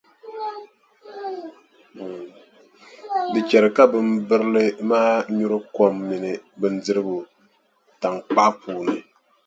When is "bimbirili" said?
3.91-4.65